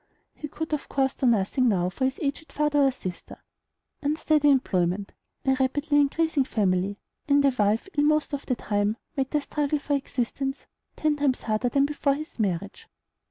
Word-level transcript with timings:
He 0.33 0.47
could 0.47 0.73
of 0.73 0.89
course 0.89 1.13
do 1.13 1.27
nothing 1.27 1.69
now 1.69 1.89
for 1.91 2.05
his 2.05 2.19
aged 2.23 2.51
father 2.51 2.79
or 2.81 2.91
sister. 2.91 3.39
Unsteady 4.01 4.49
employment, 4.49 5.13
a 5.45 5.53
rapidly 5.59 5.99
increasing 5.99 6.43
family, 6.43 6.97
and 7.27 7.45
a 7.45 7.53
wife 7.59 7.87
ill 7.95 8.05
most 8.05 8.33
of 8.33 8.47
the 8.47 8.55
time, 8.55 8.97
made 9.15 9.29
the 9.29 9.41
struggle 9.41 9.77
for 9.77 9.93
existence 9.93 10.65
ten 10.95 11.17
times 11.17 11.43
harder 11.43 11.69
than 11.69 11.85
before 11.85 12.15
his 12.15 12.39
marriage. 12.39 12.87